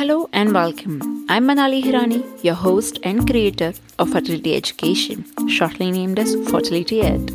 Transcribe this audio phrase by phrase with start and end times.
[0.00, 1.26] Hello and welcome.
[1.28, 7.30] I'm Manali Hirani, your host and creator of Fertility Education, shortly named as Fertility Ed.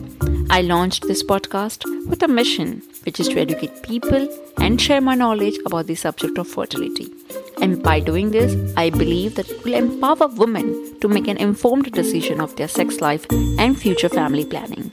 [0.49, 5.13] I launched this podcast with a mission, which is to educate people and share my
[5.13, 7.13] knowledge about the subject of fertility.
[7.62, 11.92] And by doing this, I believe that it will empower women to make an informed
[11.92, 13.28] decision of their sex life
[13.60, 14.90] and future family planning.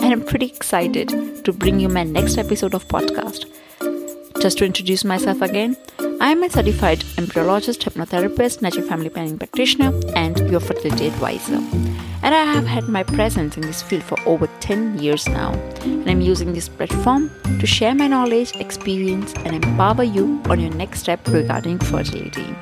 [0.00, 3.46] And I'm pretty excited to bring you my next episode of podcast.
[4.42, 5.78] Just to introduce myself again,
[6.18, 11.56] I am a certified embryologist, hypnotherapist, natural family planning practitioner, and your fertility advisor.
[12.22, 15.52] And I have had my presence in this field for over 10 years now.
[15.82, 20.72] And I'm using this platform to share my knowledge, experience, and empower you on your
[20.74, 22.56] next step regarding fertility.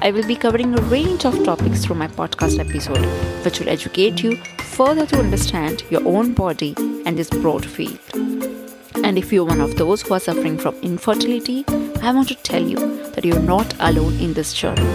[0.00, 3.04] I will be covering a range of topics through my podcast episode,
[3.44, 4.36] which will educate you
[4.76, 6.74] further to understand your own body
[7.04, 7.98] and this broad field.
[9.02, 11.64] And if you're one of those who are suffering from infertility,
[12.04, 12.76] I want to tell you
[13.12, 14.86] that you're not alone in this journey.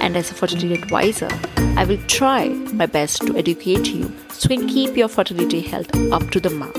[0.00, 1.28] And as a fertility advisor,
[1.76, 5.94] I will try my best to educate you so you can keep your fertility health
[6.10, 6.74] up to the mark.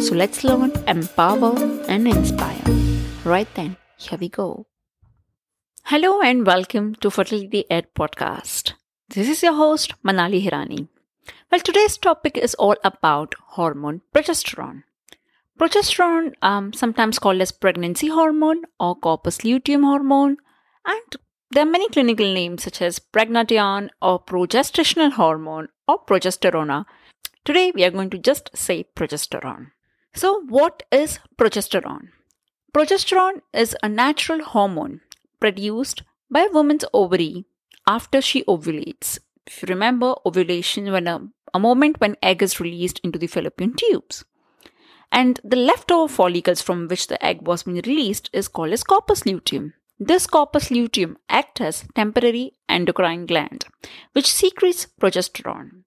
[0.00, 1.56] So let's learn, empower,
[1.88, 2.62] and inspire.
[3.24, 4.66] Right then, here we go.
[5.86, 8.74] Hello and welcome to Fertility Ed Podcast.
[9.08, 10.86] This is your host, Manali Hirani.
[11.50, 14.84] Well, today's topic is all about hormone progesterone.
[15.58, 20.38] Progesterone, um, sometimes called as pregnancy hormone or corpus luteum hormone,
[20.84, 21.16] and
[21.50, 26.86] there are many clinical names such as pregnenolone or progestational hormone or progesterona.
[27.44, 29.72] Today we are going to just say progesterone.
[30.14, 32.08] So, what is progesterone?
[32.74, 35.02] Progesterone is a natural hormone
[35.38, 37.44] produced by a woman's ovary
[37.86, 39.18] after she ovulates.
[39.46, 43.74] If you remember, ovulation when a, a moment when egg is released into the fallopian
[43.74, 44.24] tubes
[45.12, 49.26] and the leftover follicles from which the egg was being released is called as corpus
[49.26, 49.74] luteum.
[50.00, 53.66] This corpus luteum acts as temporary endocrine gland,
[54.14, 55.84] which secretes progesterone.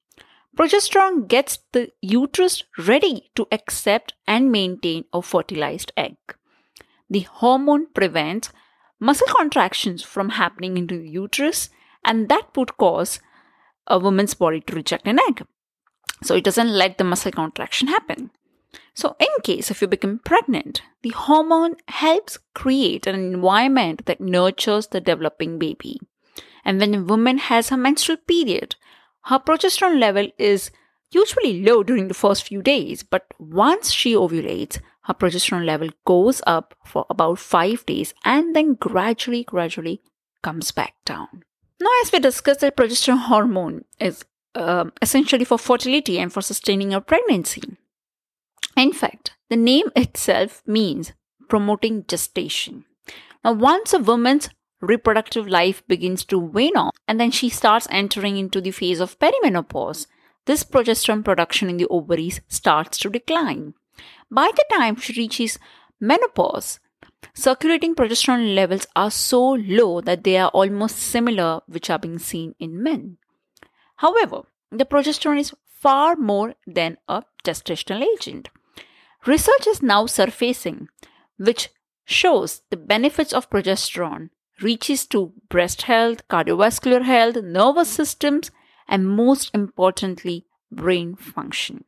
[0.56, 6.16] Progesterone gets the uterus ready to accept and maintain a fertilized egg.
[7.10, 8.52] The hormone prevents
[9.00, 11.70] muscle contractions from happening into the uterus,
[12.06, 13.20] and that would cause
[13.88, 15.46] a woman's body to reject an egg.
[16.24, 18.32] So it doesn't let the muscle contraction happen.
[18.96, 24.88] So, in case if you become pregnant, the hormone helps create an environment that nurtures
[24.88, 26.00] the developing baby.
[26.64, 28.78] And when a woman has her menstrual period,
[29.26, 30.72] her progesterone level is
[31.12, 36.42] usually low during the first few days, but once she ovulates, her progesterone level goes
[36.48, 40.02] up for about five days and then gradually, gradually
[40.42, 41.44] comes back down.
[41.82, 44.24] Now, as we discussed, the progesterone hormone is
[44.56, 47.62] uh, essentially for fertility and for sustaining a pregnancy.
[48.76, 51.14] In fact, the name itself means
[51.48, 52.86] promoting gestation.
[53.44, 54.50] Now, once a woman's
[54.82, 59.18] reproductive life begins to wane off and then she starts entering into the phase of
[59.20, 60.08] perimenopause,
[60.46, 63.74] this progesterone production in the ovaries starts to decline.
[64.30, 65.58] By the time she reaches
[66.00, 66.80] menopause,
[67.34, 72.56] circulating progesterone levels are so low that they are almost similar which are being seen
[72.60, 73.18] in men.
[73.98, 78.50] However, the progesterone is far more than a gestational agent.
[79.26, 80.88] Research is now surfacing
[81.38, 81.70] which
[82.06, 84.30] shows the benefits of progesterone
[84.62, 88.52] reaches to breast health, cardiovascular health, nervous systems,
[88.88, 91.84] and most importantly, brain function,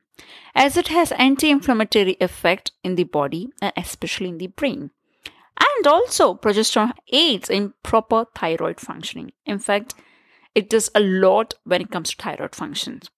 [0.56, 4.90] as it has anti-inflammatory effect in the body and especially in the brain.
[5.60, 9.32] And also, progesterone aids in proper thyroid functioning.
[9.46, 9.94] In fact,
[10.56, 13.10] it does a lot when it comes to thyroid functions.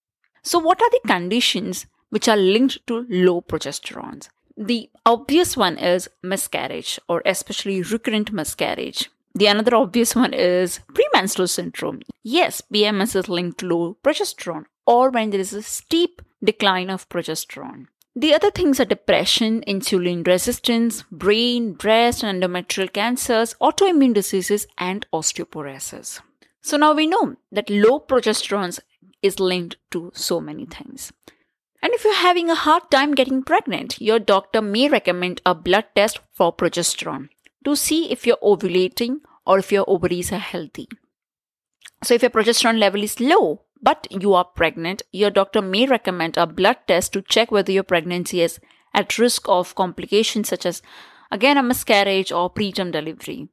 [0.44, 4.30] So, what are the conditions which are linked to low progesterones.
[4.58, 9.10] The obvious one is miscarriage, or especially recurrent miscarriage.
[9.36, 12.02] The another obvious one is premenstrual syndrome.
[12.24, 17.08] Yes, PMS is linked to low progesterone, or when there is a steep decline of
[17.10, 17.88] progesterone.
[18.16, 25.06] The other things are depression, insulin resistance, brain, breast, and endometrial cancers, autoimmune diseases, and
[25.14, 26.20] osteoporosis.
[26.62, 28.78] So now we know that low progesterone
[29.22, 31.14] is linked to so many things.
[31.82, 35.86] And if you're having a hard time getting pregnant, your doctor may recommend a blood
[35.96, 37.30] test for progesterone
[37.64, 40.88] to see if you're ovulating or if your ovaries are healthy.
[42.04, 46.36] So, if your progesterone level is low but you are pregnant, your doctor may recommend
[46.38, 48.60] a blood test to check whether your pregnancy is
[48.94, 50.82] at risk of complications such as,
[51.32, 53.48] again, a miscarriage or preterm delivery.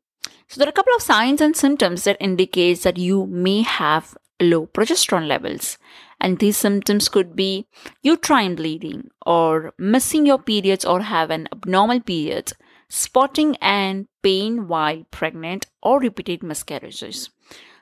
[0.49, 4.17] So, there are a couple of signs and symptoms that indicates that you may have
[4.41, 5.79] low progesterone levels.
[6.21, 7.67] And these symptoms could be
[8.03, 12.55] uterine bleeding or missing your periods or have an abnormal periods,
[12.89, 17.31] spotting and pain while pregnant, or repeated miscarriages.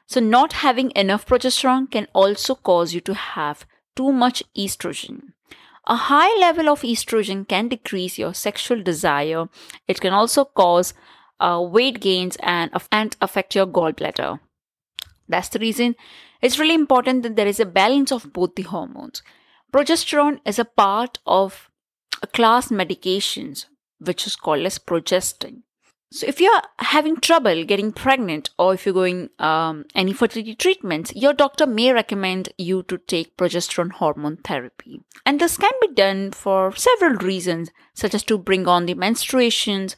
[0.07, 3.67] So, not having enough progesterone can also cause you to have
[3.97, 5.33] too much estrogen.
[5.87, 9.49] A high level of estrogen can decrease your sexual desire.
[9.87, 10.95] It can also cause
[11.41, 14.41] uh, weight gains and, and affect your gallbladder.
[15.29, 15.95] That's the reason
[16.45, 19.23] it's really important that there is a balance of both the hormones.
[19.73, 21.71] Progesterone is a part of
[22.23, 23.65] a class medications
[23.99, 25.63] which is called as progestin.
[26.13, 31.15] So, if you're having trouble getting pregnant or if you're going um, any fertility treatments,
[31.17, 35.01] your doctor may recommend you to take progesterone hormone therapy.
[35.25, 39.97] And this can be done for several reasons, such as to bring on the menstruations,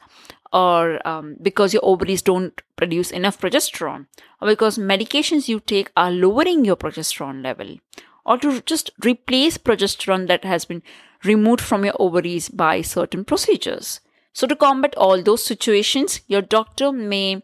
[0.57, 4.07] or um, because your ovaries don't produce enough progesterone,
[4.41, 7.77] or because medications you take are lowering your progesterone level,
[8.25, 10.83] or to just replace progesterone that has been
[11.25, 14.01] removed from your ovaries by certain procedures.
[14.33, 17.43] So, to combat all those situations, your doctor may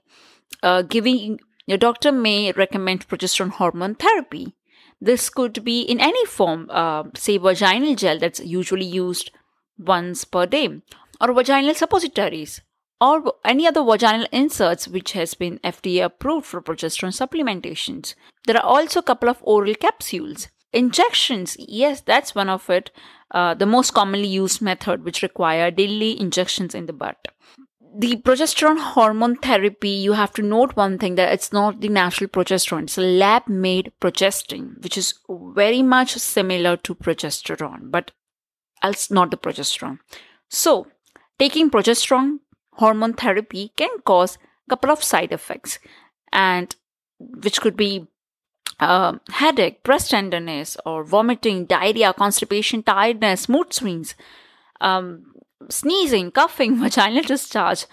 [0.62, 4.56] uh, giving your doctor may recommend progesterone hormone therapy.
[5.02, 9.32] This could be in any form, uh, say vaginal gel that's usually used
[9.78, 10.80] once per day,
[11.20, 12.60] or vaginal suppositories,
[13.02, 18.14] or any other vaginal inserts which has been FDA approved for progesterone supplementations.
[18.46, 20.46] There are also a couple of oral capsules.
[20.72, 22.92] Injections, yes, that's one of it.
[23.32, 27.26] Uh, the most commonly used method, which require daily injections in the butt.
[27.98, 32.28] The progesterone hormone therapy, you have to note one thing that it's not the natural
[32.28, 38.12] progesterone, it's a lab made progestin, which is very much similar to progesterone, but
[38.80, 39.98] else not the progesterone.
[40.48, 40.86] So,
[41.38, 42.38] taking progesterone
[42.72, 45.78] hormone therapy can cause a couple of side effects,
[46.32, 46.74] and
[47.18, 48.08] which could be
[48.80, 54.14] uh, headache, breast tenderness, or vomiting, diarrhea, constipation, tiredness, mood swings,
[54.80, 55.34] um,
[55.68, 57.86] sneezing, coughing, vaginal discharge.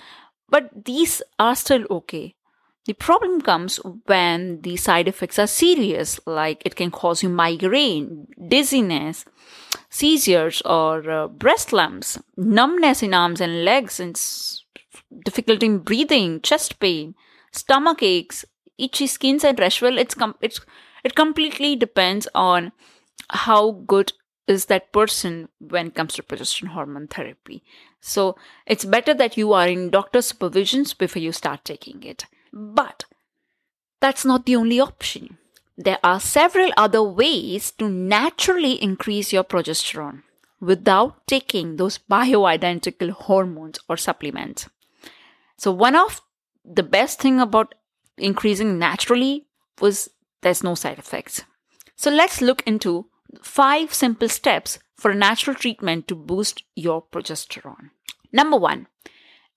[0.49, 2.35] But these are still okay.
[2.85, 3.77] The problem comes
[4.07, 9.25] when the side effects are serious, like it can cause you migraine, dizziness,
[9.91, 14.17] seizures, or uh, breast lumps, numbness in arms and legs, and
[15.25, 17.15] difficulty in breathing, chest pain,
[17.51, 18.45] stomach aches,
[18.77, 19.81] itchy skins and rash.
[19.81, 20.61] Well, it's com- it's
[21.03, 22.71] it completely depends on
[23.29, 24.13] how good
[24.47, 27.63] is that person when it comes to progesterone hormone therapy.
[28.01, 28.35] So
[28.65, 32.25] it's better that you are in doctor supervisions before you start taking it.
[32.51, 33.05] But
[33.99, 35.37] that's not the only option.
[35.77, 40.23] There are several other ways to naturally increase your progesterone
[40.59, 44.67] without taking those bioidentical hormones or supplements.
[45.59, 46.21] So one of
[46.63, 47.75] the best thing about
[48.17, 49.45] increasing naturally
[49.81, 50.09] was
[50.41, 51.43] there's no side effects.
[51.97, 53.07] So let's look into
[53.41, 57.89] five simple steps for a natural treatment to boost your progesterone.
[58.31, 58.87] Number one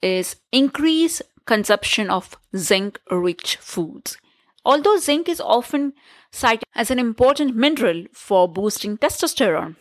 [0.02, 4.16] is increase consumption of zinc rich foods.
[4.64, 5.92] Although zinc is often
[6.32, 9.76] cited as an important mineral for boosting testosterone,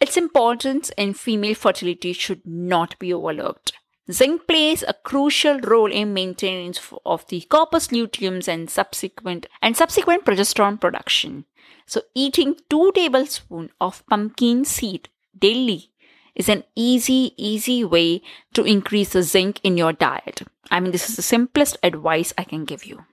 [0.00, 3.74] its importance in female fertility should not be overlooked.
[4.10, 10.24] Zinc plays a crucial role in maintenance of the corpus luteum and subsequent and subsequent
[10.24, 11.44] progesterone production.
[11.86, 15.08] So eating 2 tablespoons of pumpkin seed
[15.38, 15.90] daily
[16.34, 18.22] is an easy easy way
[18.54, 20.42] to increase the zinc in your diet.
[20.70, 23.04] I mean this is the simplest advice I can give you.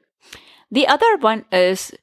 [0.71, 1.93] The other one is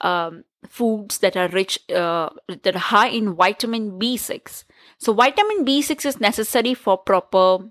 [0.00, 2.30] um, foods that are rich uh,
[2.62, 4.64] that are high in vitamin B6.
[4.98, 7.70] So vitamin B6 is necessary for proper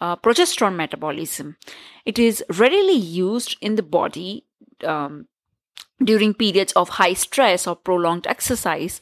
[0.00, 1.56] uh, progesterone metabolism.
[2.04, 4.46] It is readily used in the body
[4.84, 5.26] um,
[6.02, 9.00] during periods of high stress or prolonged exercise.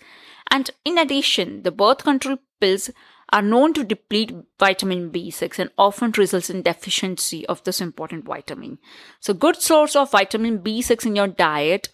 [0.50, 2.90] And in addition, the birth control pills
[3.31, 8.78] are known to deplete vitamin B6 and often results in deficiency of this important vitamin.
[9.21, 11.90] So, good source of vitamin B6 in your diet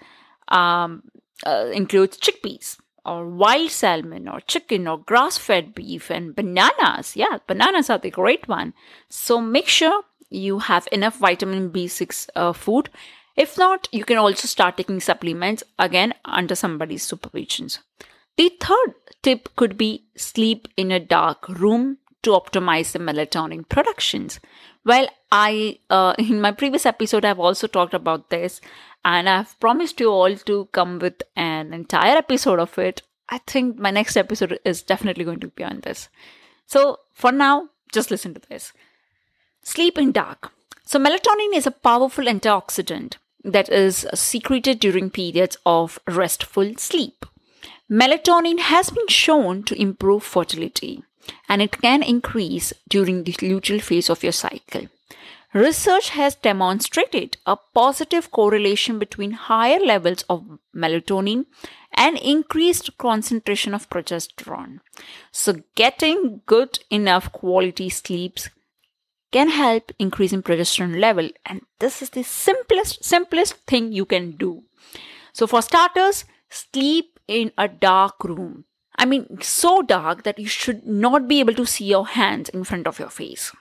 [0.48, 1.02] um,
[1.44, 7.16] uh, includes chickpeas, or wild salmon or chicken or grass fed beef and bananas.
[7.16, 8.74] Yeah, bananas are the great one.
[9.08, 12.90] So make sure you have enough vitamin B6 uh, food.
[13.36, 17.68] If not, you can also start taking supplements again under somebody's supervision.
[18.36, 24.40] The third tip could be sleep in a dark room to optimize the melatonin productions.
[24.84, 28.60] Well, I uh, in my previous episode I've also talked about this
[29.04, 33.02] and I've promised you all to come with an entire episode of it.
[33.28, 36.08] I think my next episode is definitely going to be on this.
[36.66, 38.72] So, for now, just listen to this.
[39.62, 40.52] Sleep in dark.
[40.84, 47.26] So, melatonin is a powerful antioxidant that is secreted during periods of restful sleep.
[47.90, 51.02] Melatonin has been shown to improve fertility.
[51.48, 54.88] and it can increase during the luteal phase of your cycle.
[55.54, 61.46] Research has demonstrated a positive correlation between higher levels of melatonin
[61.92, 64.80] and increased concentration of progesterone.
[65.30, 68.50] So, getting good enough quality sleeps
[69.30, 74.64] can help increasing progesterone level, and this is the simplest simplest thing you can do.
[75.32, 78.64] So, for starters, sleep in a dark room.
[78.96, 82.64] I mean, so dark that you should not be able to see your hands in
[82.64, 83.52] front of your face.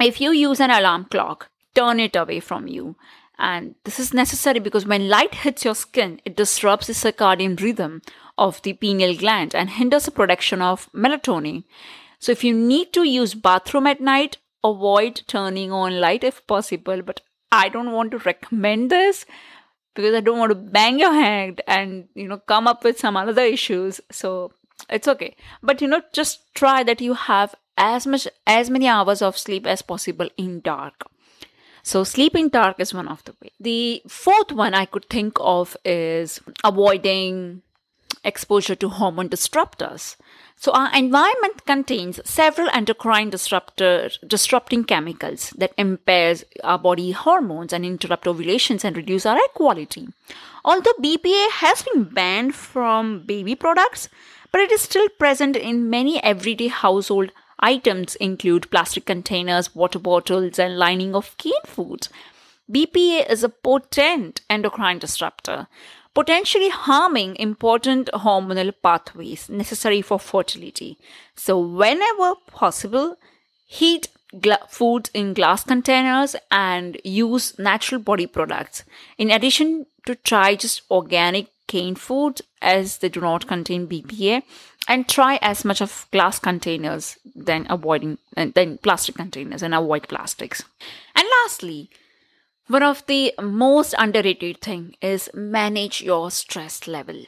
[0.00, 2.96] If you use an alarm clock, turn it away from you.
[3.38, 8.02] And this is necessary because when light hits your skin, it disrupts the circadian rhythm
[8.38, 11.64] of the pineal gland and hinders the production of melatonin.
[12.18, 17.02] So if you need to use bathroom at night, avoid turning on light if possible.
[17.02, 17.20] But
[17.52, 19.26] I don't want to recommend this
[19.94, 23.16] because I don't want to bang your head and you know come up with some
[23.16, 24.00] other issues.
[24.10, 24.52] So
[24.88, 25.36] it's okay.
[25.62, 29.66] But you know, just try that you have as much as many hours of sleep
[29.66, 31.06] as possible in dark.
[31.82, 33.52] So sleeping dark is one of the way.
[33.60, 37.62] The fourth one i could think of is avoiding
[38.24, 40.16] exposure to hormone disruptors.
[40.56, 47.84] So our environment contains several endocrine disruptor disrupting chemicals that impairs our body hormones and
[47.84, 50.08] interrupt ovulations and reduce our egg quality.
[50.64, 54.08] Although bpa has been banned from baby products
[54.50, 60.58] but it is still present in many everyday household Items include plastic containers, water bottles,
[60.58, 62.08] and lining of canned foods.
[62.70, 65.68] BPA is a potent endocrine disruptor,
[66.14, 70.98] potentially harming important hormonal pathways necessary for fertility.
[71.36, 73.16] So, whenever possible,
[73.66, 74.08] heat
[74.40, 78.84] gla- foods in glass containers and use natural body products.
[79.16, 84.42] In addition to try just organic canned foods as they do not contain BPA
[84.88, 90.08] and try as much of glass containers than avoiding uh, than plastic containers and avoid
[90.08, 90.64] plastics.
[91.14, 91.90] And lastly,
[92.68, 97.26] one of the most underrated thing is manage your stress level.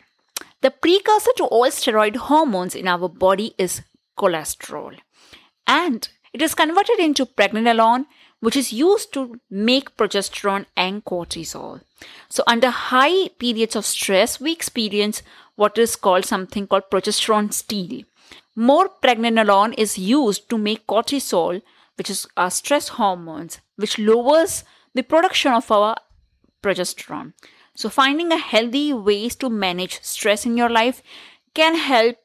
[0.63, 3.83] The precursor to all steroid hormones in our body is
[4.19, 4.99] cholesterol.
[5.67, 8.07] And it is converted into pregnenolone,
[8.41, 11.81] which is used to make progesterone and cortisol.
[12.29, 15.23] So, under high periods of stress, we experience
[15.57, 18.05] what is called something called progesterone steal.
[18.55, 21.63] More pregnenolone is used to make cortisol,
[21.97, 24.65] which is our stress hormones, which lowers
[24.95, 25.97] the production of our
[26.63, 27.33] progesterone.
[27.75, 31.03] So, finding a healthy ways to manage stress in your life
[31.55, 32.17] can help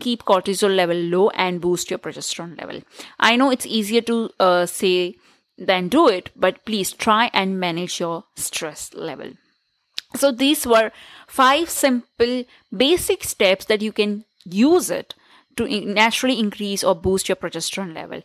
[0.00, 2.82] keep cortisol level low and boost your progesterone level.
[3.18, 5.16] I know it's easier to uh, say
[5.66, 9.32] than do it, but please try and manage your stress level.
[10.16, 10.92] So these were
[11.26, 15.14] five simple basic steps that you can use it
[15.56, 18.22] to naturally increase or boost your progesterone level.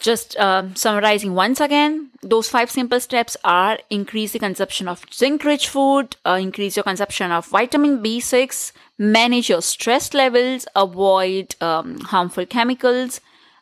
[0.00, 5.44] Just uh, summarizing once again, those five simple steps are increase the consumption of zinc
[5.44, 11.98] rich food, uh, increase your consumption of vitamin B6, manage your stress levels, avoid um,
[11.98, 13.20] harmful chemicals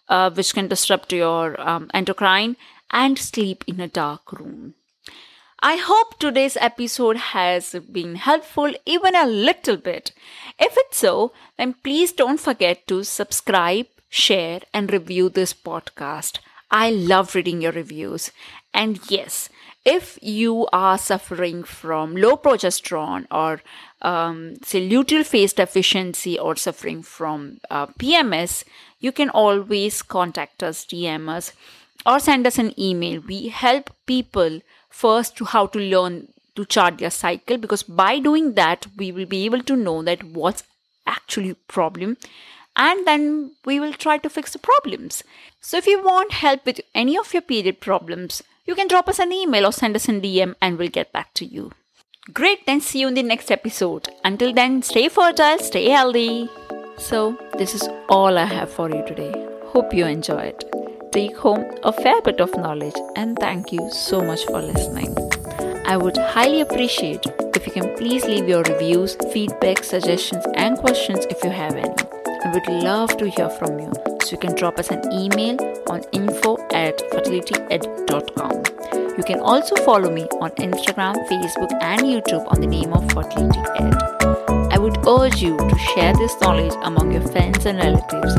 [0.08, 2.56] uh, which can disrupt your um, endocrine,
[2.90, 4.74] and sleep in a dark room.
[5.60, 10.12] I hope today's episode has been helpful even a little bit.
[10.58, 16.40] If it's so, then please don't forget to subscribe, share, and review this podcast.
[16.70, 18.32] I love reading your reviews.
[18.74, 19.48] And yes,
[19.86, 23.62] if you are suffering from low progesterone or
[24.02, 28.64] um, say luteal phase deficiency or suffering from uh, PMS,
[29.00, 31.52] you can always contact us, DM us,
[32.04, 33.20] or send us an email.
[33.20, 38.54] We help people first to how to learn to chart their cycle because by doing
[38.54, 40.64] that we will be able to know that what's
[41.06, 42.16] actually problem
[42.74, 45.22] and then we will try to fix the problems.
[45.60, 49.18] So if you want help with any of your period problems, you can drop us
[49.18, 51.72] an email or send us an DM and we'll get back to you.
[52.32, 54.08] Great, then see you in the next episode.
[54.24, 56.50] Until then, stay fertile, stay healthy.
[56.98, 59.32] So, this is all I have for you today.
[59.66, 60.85] Hope you enjoy it
[61.16, 65.16] take home a fair bit of knowledge and thank you so much for listening.
[65.86, 71.24] I would highly appreciate if you can please leave your reviews, feedback, suggestions, and questions
[71.30, 71.94] if you have any.
[72.44, 73.90] I would love to hear from you.
[74.20, 75.56] So you can drop us an email
[75.88, 78.52] on info at fertilityed.com.
[79.16, 83.60] You can also follow me on Instagram, Facebook, and YouTube on the name of Fertility
[83.78, 83.94] Ed.
[84.70, 88.34] I would urge you to share this knowledge among your friends and relatives,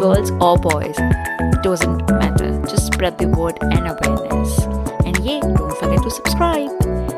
[0.00, 2.60] girls or boys It doesn't matter.
[2.66, 4.58] Just spread the word and awareness.
[5.04, 6.70] And yeah, don't forget to subscribe.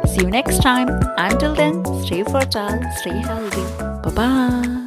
[0.08, 0.88] See you next time.
[1.16, 3.64] Until then, stay fertile, stay healthy.
[4.02, 4.81] Bye bye.